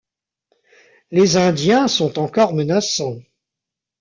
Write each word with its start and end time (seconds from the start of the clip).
Les 1.11 1.37
Indiens 1.37 1.87
sont 1.87 2.17
encore 2.17 2.55
menaçants. 2.55 3.19